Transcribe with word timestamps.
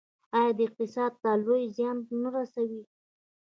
آیا 0.37 0.51
دا 0.57 0.63
اقتصاد 0.67 1.11
ته 1.21 1.29
لوی 1.45 1.63
زیان 1.75 1.97
نه 2.21 2.29
رسوي؟ 2.35 2.81